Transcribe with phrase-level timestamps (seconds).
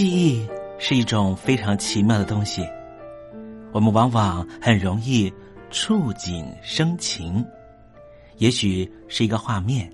[0.00, 0.48] 记忆
[0.78, 2.66] 是一种非常奇妙的东西，
[3.70, 5.30] 我们往往很容易
[5.70, 7.44] 触景生情，
[8.38, 9.92] 也许是一个画面，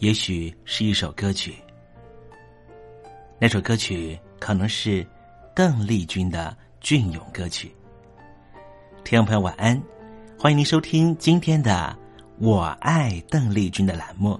[0.00, 1.54] 也许是一首歌曲。
[3.38, 5.06] 那首歌曲可能是
[5.54, 7.72] 邓丽君的隽永歌曲。
[9.04, 9.80] 听众朋友晚安，
[10.36, 11.96] 欢迎您收听今天的
[12.44, 14.36] 《我爱邓丽君》的栏目，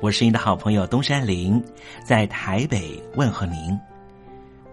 [0.00, 1.62] 我是您的好朋友东山林，
[2.04, 3.78] 在台北问候您。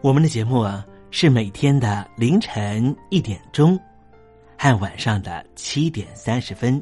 [0.02, 3.78] 我们的节目啊，是每天的凌晨一点钟
[4.56, 6.82] 和晚上的七点三十分，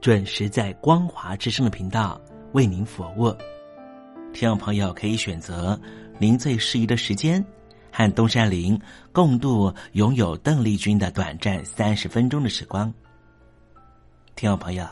[0.00, 2.20] 准时在光华之声的频道
[2.52, 3.32] 为您服务。
[4.32, 5.80] 听众朋友可以选择
[6.18, 7.42] 您最适宜的时间，
[7.92, 8.78] 和东山林
[9.12, 12.92] 共度拥有邓丽君的短暂三十分钟的时光。
[14.34, 14.84] 听众朋友，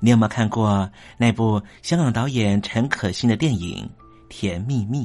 [0.00, 3.86] 你有没有看过那部香港导演陈可辛的电影
[4.30, 5.04] 《甜蜜蜜》？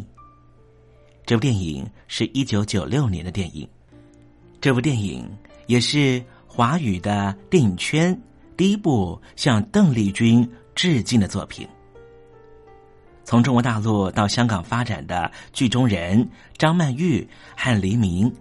[1.27, 3.67] 这部电影是一九九六年的电影，
[4.61, 5.29] 这部电影
[5.65, 8.17] 也是华语的电影圈
[8.55, 11.67] 第一部向邓丽君致敬的作品。
[13.25, 16.25] 从中国大陆到香港发展的剧中人
[16.57, 17.27] 张曼玉
[17.57, 18.33] 和黎明，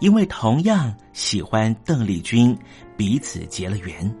[0.00, 2.58] 因为同样喜欢邓丽君，
[2.96, 4.12] 彼此结了缘。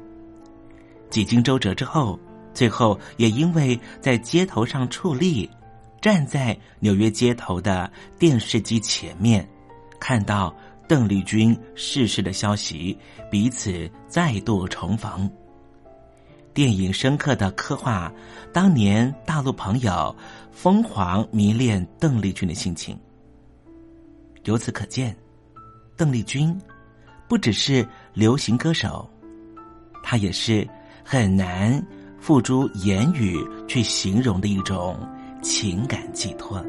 [1.10, 2.16] 几经周折之后，
[2.54, 5.50] 最后也因为在街头上矗立。
[6.06, 9.44] 站在纽约街头的电视机前面，
[9.98, 10.54] 看到
[10.86, 12.96] 邓丽君逝世的消息，
[13.28, 15.28] 彼此再度重逢。
[16.54, 18.12] 电影深刻的刻画
[18.52, 20.14] 当年大陆朋友
[20.52, 22.96] 疯狂迷恋邓丽君的心情。
[24.44, 25.12] 由此可见，
[25.96, 26.56] 邓丽君
[27.26, 27.84] 不只是
[28.14, 29.10] 流行歌手，
[30.04, 30.64] 她也是
[31.02, 31.84] 很难
[32.20, 34.96] 付诸言语去形容的一种。
[35.48, 36.60] 情感寄托，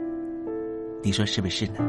[1.02, 1.80] 你说是不是呢？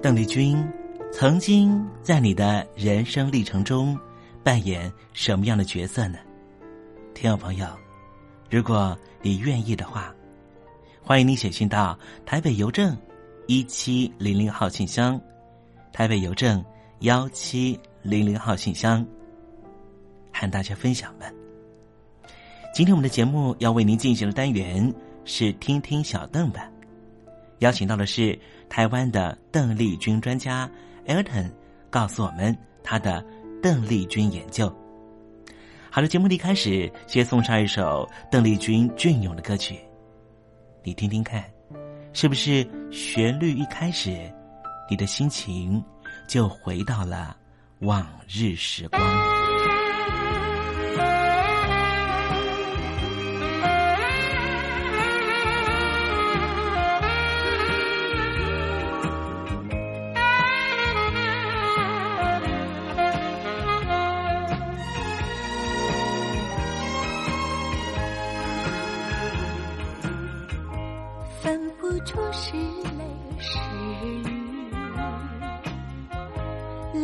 [0.00, 0.56] 邓丽君。
[1.12, 3.98] 曾经在你的人生历程中
[4.44, 6.16] 扮演什么样的角色呢？
[7.16, 7.66] 听众朋友，
[8.48, 10.14] 如果你愿意的话，
[11.02, 12.96] 欢迎你写信到台北邮政
[13.48, 15.20] 一七零零号信箱，
[15.92, 16.64] 台北邮政
[17.00, 19.04] 幺七零零号信箱，
[20.32, 21.26] 和大家分享吧。
[22.72, 24.94] 今天我们的节目要为您进行的单元
[25.24, 26.70] 是听听小邓吧，
[27.58, 28.38] 邀请到的是
[28.68, 30.70] 台湾的邓丽君专家。
[31.08, 31.50] Elton
[31.90, 33.24] 告诉我们他的
[33.62, 34.74] 邓丽君研究。
[35.90, 39.78] 好了，节目的开始，先送上一首邓丽君隽永的歌曲，
[40.82, 41.42] 你听听看，
[42.12, 44.30] 是不是旋律一开始，
[44.90, 45.82] 你的心情
[46.28, 47.36] 就回到了
[47.80, 49.35] 往日时光。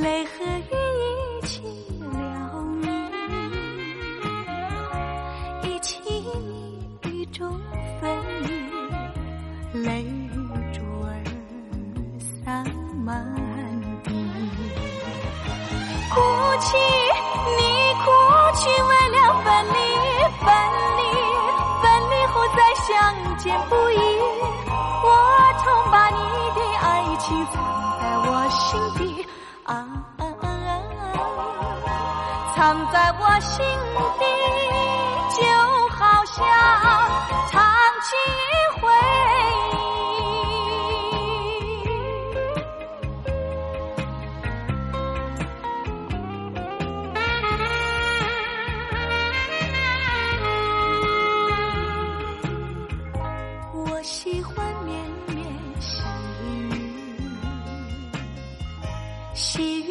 [0.03, 0.75] 泪和雨
[1.39, 1.63] 一起
[2.13, 2.19] 要
[2.81, 2.87] 你，
[5.63, 5.93] 一起
[7.05, 7.49] 雨中
[8.01, 8.03] 分
[8.43, 8.49] 离，
[9.85, 10.05] 泪
[10.73, 11.07] 珠儿
[12.19, 12.65] 洒
[13.05, 13.15] 满
[14.03, 14.11] 地，
[16.11, 16.21] 哭
[16.59, 16.77] 泣，
[17.57, 17.61] 你
[18.03, 18.11] 哭
[18.57, 19.79] 泣，为了分离，
[20.43, 20.51] 分
[20.99, 21.01] 离，
[21.81, 22.91] 分离后再相
[23.39, 23.95] 见不易，
[25.05, 25.07] 我
[25.63, 26.19] 曾把你
[26.57, 26.83] 的爱
[27.21, 27.55] 情藏
[28.01, 28.61] 在我心
[28.99, 29.12] 底。
[33.41, 33.65] 心
[34.19, 34.25] 底
[35.31, 35.43] 就
[35.91, 36.39] 好像
[37.49, 37.61] 藏
[38.03, 38.07] 起
[38.81, 38.83] 回
[39.71, 39.77] 忆。
[53.75, 54.55] 我喜欢
[54.85, 54.95] 绵
[55.27, 55.37] 绵
[55.81, 56.03] 细
[56.61, 56.71] 雨。
[59.35, 59.82] 细。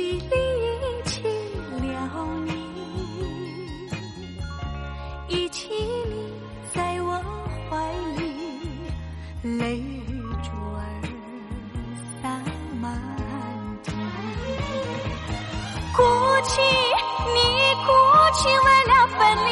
[19.32, 19.50] 分离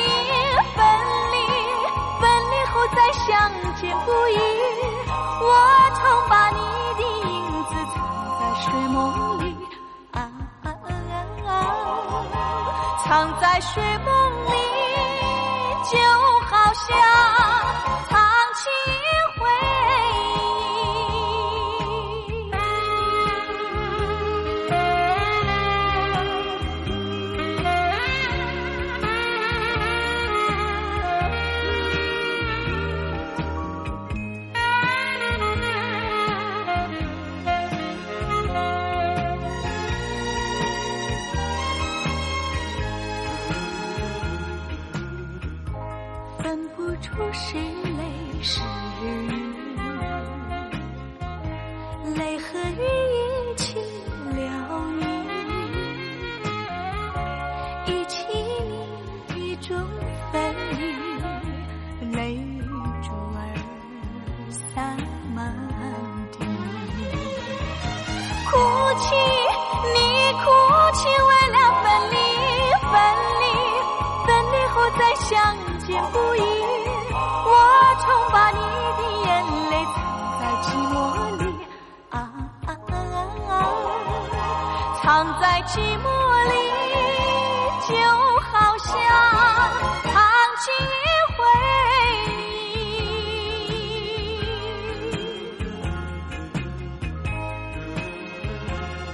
[0.75, 0.83] 分
[1.31, 1.37] 离
[2.19, 3.49] 分离后再相
[3.79, 4.48] 见不易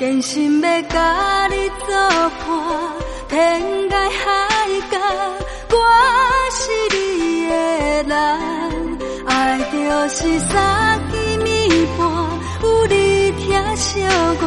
[0.00, 1.94] 真心要甲你作
[2.40, 2.48] 伴，
[3.28, 4.24] 天涯海
[4.90, 4.98] 角，
[5.68, 5.76] 我
[6.50, 6.62] 是
[6.96, 6.96] 你
[7.46, 7.52] 的
[8.04, 8.10] 人。
[9.26, 9.76] 爱就
[10.08, 11.14] 是三更
[11.44, 12.00] 暝半，
[12.62, 14.00] 有你疼惜
[14.40, 14.42] 我，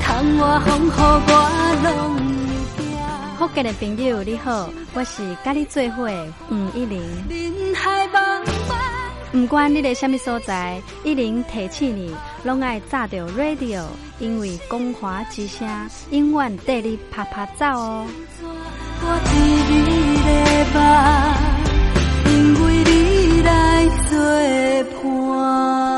[0.00, 0.88] 窗外风雨
[1.26, 1.32] 我
[1.82, 1.90] 拢
[2.76, 3.36] 会行。
[3.36, 6.08] 福建的朋友你好，我是甲你做伙
[6.52, 7.02] 吴一玲。
[9.40, 13.84] 不管你在什么所在，一零提起你，拢爱炸着 radio，
[14.18, 15.66] 因为光华之声
[16.10, 18.04] 永远带你啪啪走哦。
[19.00, 19.30] 我伫
[19.70, 19.78] 你
[20.74, 20.78] 的，
[22.30, 22.90] 因为你
[23.42, 24.18] 来作
[25.02, 25.97] 伴。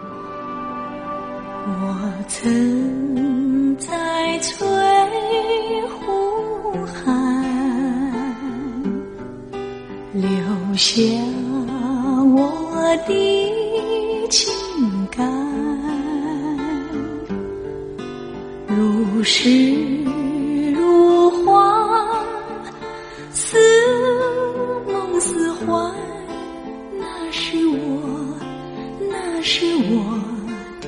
[1.63, 1.69] 我
[2.27, 4.67] 曾在翠
[5.89, 7.05] 湖畔
[10.13, 10.23] 留
[10.75, 11.01] 下
[12.35, 14.51] 我的情
[15.11, 15.19] 感，
[18.67, 19.49] 如诗
[20.73, 22.25] 如画，
[23.31, 23.57] 似
[24.87, 25.93] 梦似幻，
[26.99, 28.35] 那是我，
[29.09, 30.30] 那是我。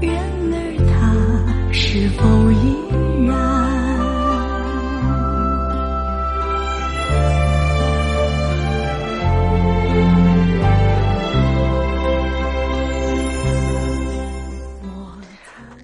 [0.00, 0.14] 然
[0.52, 0.56] 而
[0.90, 2.76] 他是否依
[3.26, 3.34] 然？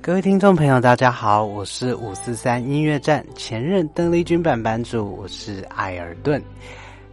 [0.03, 6.43] 各位听众朋友，大家好，我是五四三音乐站前任邓丽君版版主，我是艾尔顿。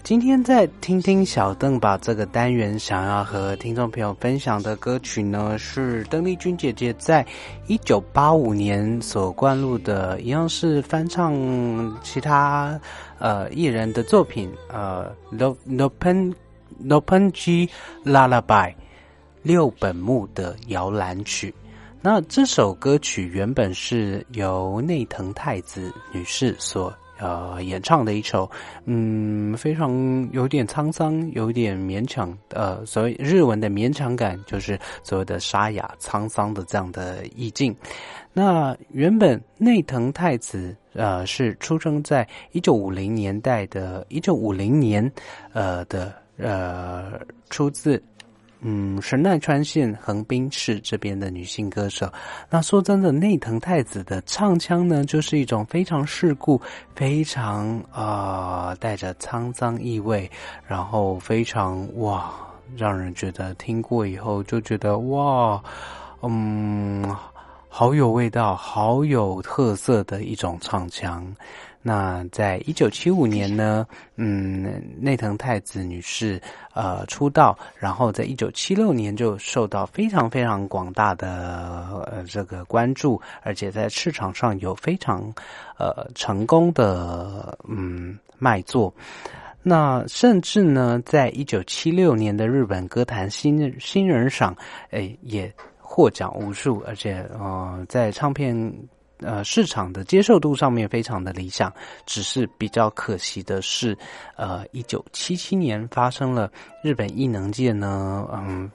[0.02, 7.24] 今天在听听小邓吧这个单元，想要和听众朋友分享的歌曲呢，是邓丽君姐姐在
[7.68, 11.36] 一九八五年所灌录的，一样是翻唱
[12.02, 12.80] 其他
[13.20, 16.34] 呃艺人的作品，呃，No No Pen
[16.80, 17.70] No Pen G
[18.04, 18.74] Lullaby
[19.44, 21.54] 六本木的摇篮曲。
[22.02, 28.50] 那这首歌曲原本是由内藤太子女士所呃演唱的一首，
[28.86, 37.76] 嗯，非常有点沧桑，有点勉强，呃，所谓日文的勉强感，就是所谓的沙哑沧桑的这样的意境。
[38.34, 45.12] 那原本内藤太子呃是出生在一九五零年代的，一九五零年
[45.54, 48.02] 呃的呃出自。
[48.62, 52.12] 嗯，神奈川县横滨市这边的女性歌手。
[52.50, 56.62] 那说真的，内藤太子的唱腔呢，就是一种非常世故、
[56.94, 60.30] 非常啊带着沧桑意味，
[60.68, 62.34] 然后非常哇，
[62.76, 65.64] 让人觉得听过以后就觉得哇，
[66.22, 67.16] 嗯，
[67.70, 71.26] 好有味道、好有特色的一种唱腔。
[71.82, 76.40] 那在一九七五年呢，嗯，内藤太子女士
[76.74, 85.34] 呃出道，然后在一九七六年就受到非常非常广大的呃这个关注，而且在市场上有非常
[85.78, 88.94] 呃成功的嗯卖座。
[89.64, 94.54] 那甚至呢，在一九七六年的日本歌坛新新人赏，
[94.92, 98.74] 哎，也获奖无数，而且呃在唱片。
[99.20, 101.74] 呃，市场的接受度上面非常的理想，
[102.06, 103.98] 只是比较可惜的是，
[104.36, 106.52] 呃，一九七七年发生了
[106.84, 108.70] 日本异能界呢，嗯，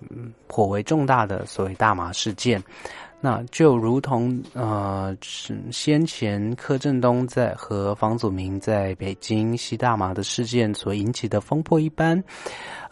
[0.46, 2.62] 颇为重大的所谓大麻事件。
[3.24, 5.16] 那就如同呃，
[5.72, 12.22] 先前柯震东在和房祖名在北京吸大麻的事件所引起的风波一般，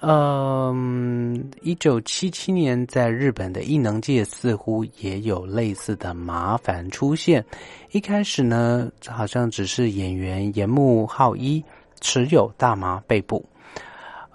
[0.01, 7.45] 嗯，一九七七年在日本的艺能界似乎也有类似的麻烦出现。
[7.91, 11.63] 一开始呢，好像只是演员岩木浩一
[12.01, 13.45] 持有大麻被捕。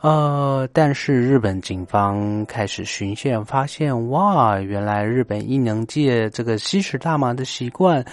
[0.02, 8.06] 呃，但是日本警方开始巡线，发现哇，原来日本艺能界这个吸食大麻的习惯，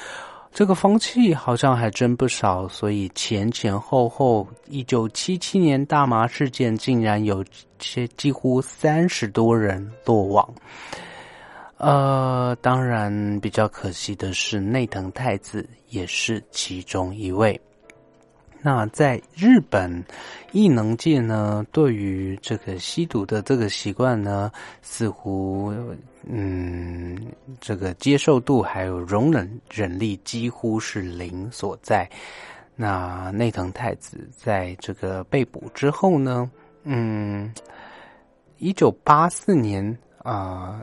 [0.51, 2.67] 这个风气好像还真不少。
[2.69, 7.45] 所以前前后后，一九七七年大麻事件竟然有
[7.79, 10.55] 些几乎三十多人落网。
[11.77, 17.61] 呃，当然比较可惜的是，内藤太子也是其中一位。
[18.67, 20.03] 那在日本
[20.53, 24.51] 艺能界呢，对于这个吸毒的这个习惯呢，
[24.81, 25.71] 似乎
[26.27, 27.15] 嗯，
[27.61, 32.09] 这个接受度还有容忍忍力几乎是零所在。
[32.75, 36.51] 那内藤太子在这个被捕之后呢，
[36.85, 37.53] 嗯，
[38.57, 39.95] 一九八四年。
[40.25, 40.81] 啊，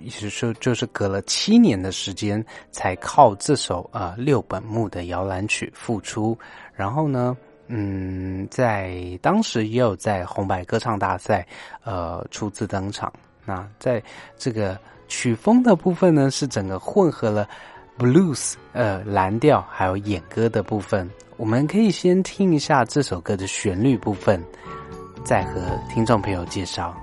[0.00, 6.38] 意思说就是隔了七年的时间，才靠这首啊六本木的摇篮曲复出。
[6.72, 11.44] 然后呢，嗯，在当时也有在红白歌唱大赛
[11.82, 13.12] 呃初次登场。
[13.44, 14.00] 那在
[14.36, 14.78] 这个
[15.08, 17.48] 曲风的部分呢，是整个混合了
[17.98, 21.10] blues 呃蓝调还有演歌的部分。
[21.36, 24.40] 我们可以先听一下这首歌的旋律部分，
[25.24, 25.60] 再和
[25.92, 26.96] 听众朋友介绍。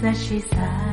[0.00, 0.89] that she's sighed.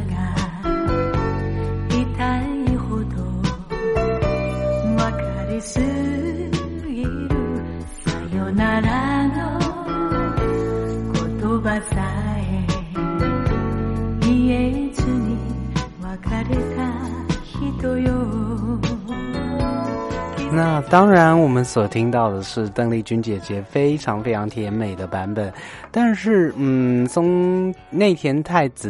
[20.90, 25.52] 当然，我们所听到的是邓丽君姐姐非常非常甜美的版本，
[25.92, 28.90] 但是，嗯，松内田太子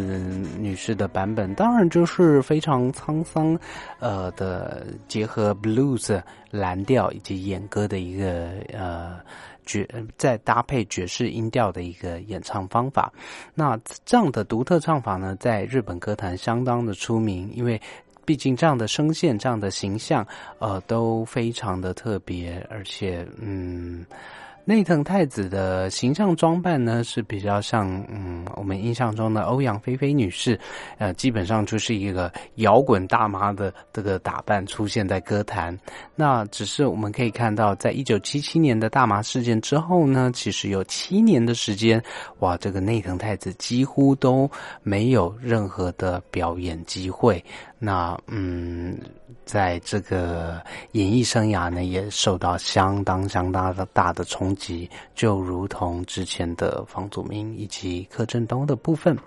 [0.59, 3.57] 女士的版本当然就是非常沧桑，
[3.99, 6.21] 呃的结合 blues
[6.51, 9.19] 蓝调以及演歌的一个呃
[9.65, 13.11] 爵，再搭配爵士音调的一个演唱方法。
[13.55, 17.79] 那这样的独特唱法呢，在日本歌坛相当的出名，因为。
[18.27, 20.27] 毕竟这样的声线、这样的形象，
[20.59, 24.05] 呃，都非常的特别，而且，嗯，
[24.67, 30.59] 内藤太子的形象装扮呢是比较像嗯我们印象中的欧阳菲菲女士，
[30.97, 35.73] 呃，基本上就是一个摇滚大妈的这个打扮出现在歌坛。
[36.15, 42.03] 那只是我们可以看到，在一九七七年的大麻事件之后呢，其实有七年的时间，
[42.39, 44.51] 哇，这个内藤太子几乎都
[44.83, 47.41] 没有任何的表演机会。
[47.79, 48.97] 那嗯，
[49.47, 59.17] 在这个演艺生涯呢，也受到相当相当的大的冲击，就如同之前的房祖名以及柯震东的部分。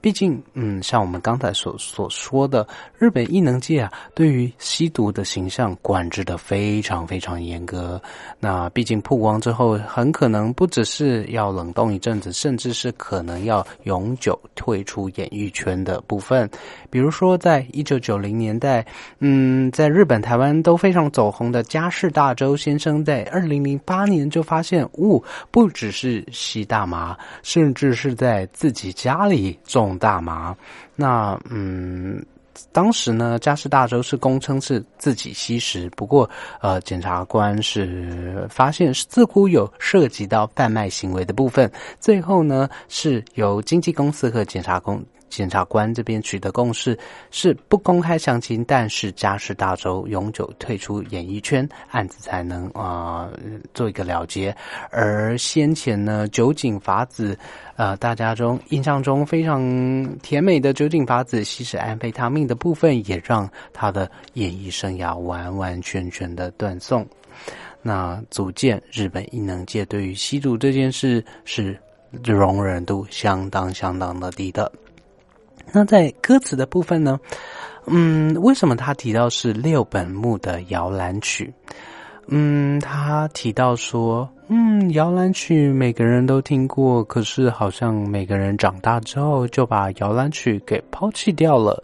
[0.00, 2.66] 毕竟，嗯，像我们刚才所所说的，
[2.98, 8.02] 日本艺能界啊，对于吸毒的形象管制的非常非常严格。
[8.40, 16.50] 那毕竟曝光之后，很可能不只是要冷冻一阵子，甚至是可能要永久退出演艺圈的部分。
[16.90, 18.84] 比如说，在一九九零年代，
[19.20, 30.56] 嗯，在日本、台湾都非常走红的加世大周先生，在二零零八年就发现，哦，不只是吸大麻，甚至是在自己家里种大麻。
[30.96, 32.24] 那，嗯，
[32.72, 36.28] 当时呢，加世大周是公称是自己吸食，不过，
[36.60, 45.04] 呃，检察官是发现似乎有涉及到贩卖行为的部分，最后呢，是由经纪公司和检察公。
[45.28, 46.98] 检察官这边取得共识
[47.30, 53.28] 是不公开详情，但是嘉世大周永久退出演艺圈，案子才能啊
[53.74, 54.54] 做一个了结。
[54.90, 57.38] 而先前呢，酒井法子，
[57.76, 59.60] 呃，大家中印象中非常
[60.22, 67.06] 甜美的酒井法子吸食安非他命的部分，也让他的演艺生涯完完全全的断送。
[67.80, 71.78] 那足见日本艺能界对于吸毒这件事是
[72.24, 74.70] 容忍度相当相当的低的。
[75.72, 77.18] 那在歌词的部分呢？
[77.86, 81.52] 嗯，为什么他提到是六本木的摇篮曲？
[82.30, 91.82] 嗯，他提到说，嗯，摇篮曲每个人都听过，可是好像每个人长大之后就把摇篮曲给抛弃掉了，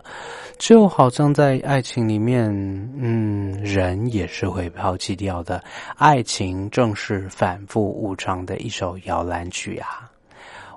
[0.59, 2.51] 就好像在爱情里面，
[2.99, 5.65] 嗯，人也是会抛弃掉的。
[5.97, 10.11] 爱情正是反复无常的一首摇篮曲啊！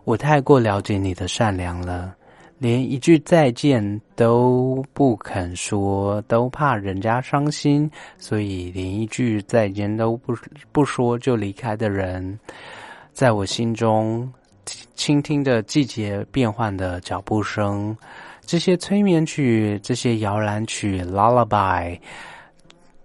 [0.05, 2.15] 我太过了解你的善良了。
[2.59, 10.35] 连一句再见都不肯说，都怕人家伤心，所以连一句再见都不
[10.71, 12.39] 不说就离开的人，
[13.13, 14.27] 在我心中
[14.95, 17.95] 倾听着季节变换的脚步声，
[18.41, 21.99] 这些催眠曲，这些摇篮曲，lullaby。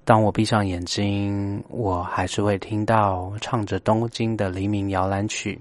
[0.05, 5.61] 当我闭上眼睛，我还是会听到唱着东京的黎明摇篮曲。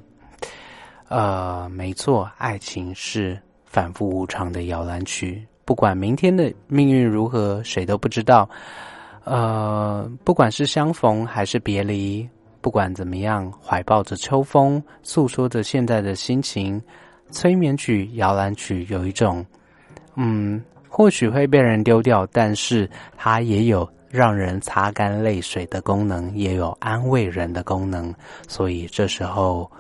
[1.10, 3.38] 呃，没错，爱情是。
[3.72, 8.48] 反复无常的摇篮曲，不管明天的命运如何，谁都不知道。
[9.24, 12.28] 呃，不管是相逢还是别离，
[12.60, 16.82] 不管怎么样，怀抱着秋风，诉说着现在的心情。
[17.30, 19.46] 催眠曲、摇篮曲有一种，
[20.16, 28.14] 嗯，或许会被人丢掉，但是它也有让人擦干泪水的功能，也有安慰人的功能。
[28.50, 29.72] 所以这时候，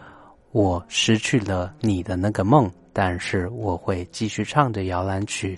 [0.53, 2.71] 我失去了你的那个梦。
[2.93, 5.57] 但是我会继续唱着摇篮曲，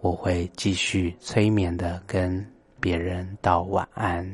[0.00, 2.44] 我会继续催眠的跟
[2.78, 4.30] 别人道晚安。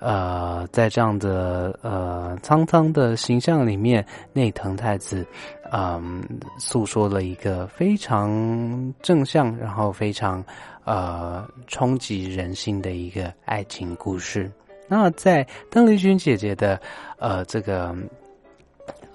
[0.00, 5.24] 呃，在这样的呃苍苍的形象里面，内藤太子
[5.70, 6.22] 嗯
[6.58, 10.44] 诉说了一个非常正向，然后非常
[10.84, 14.50] 呃冲击人心的一个爱情故事。
[14.88, 16.78] 那在邓丽君姐姐的
[17.18, 17.94] 呃这个。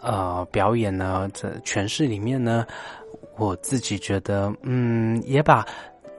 [0.02, 2.66] 呃，表演呢，这诠释里面呢，
[3.38, 5.66] 我自己觉得，嗯，也把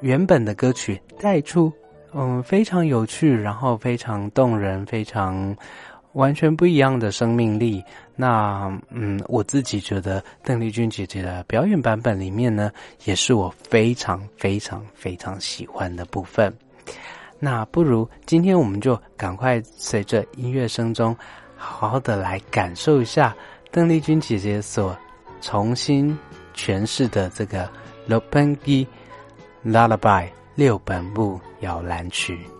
[0.00, 1.72] 原本的歌曲带出，
[2.12, 5.56] 嗯，非常有趣，然后非常动人，非常
[6.12, 7.82] 完全不一样的生命力。
[8.16, 12.70] 那，嗯，我自己觉得邓丽君姐姐的表演版本里面呢，
[13.04, 16.52] 也是我非常非常非常喜欢的部分。
[17.38, 21.16] 那不如今天我们就赶快随着音乐声中，
[21.56, 23.34] 好好的来感受一下。
[23.72, 24.96] 邓丽君姐姐所
[25.40, 26.18] 重新
[26.56, 27.64] 诠释的这个
[28.08, 28.88] 《l p e n g i
[29.64, 32.59] Lullaby》六本木摇篮曲。